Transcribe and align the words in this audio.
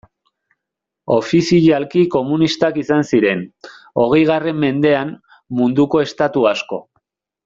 Ofizialki 1.15 2.03
komunistak 2.15 2.79
izan 2.83 3.05
ziren, 3.17 3.43
hogeigarren 4.05 4.57
mendean, 4.67 5.13
munduko 5.61 6.03
estatu 6.09 6.47
asko. 6.55 6.81